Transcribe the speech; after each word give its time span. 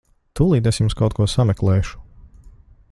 Tūlīt 0.37 0.69
es 0.71 0.79
jums 0.81 0.95
kaut 1.01 1.17
ko 1.19 1.29
sameklēšu. 1.35 2.01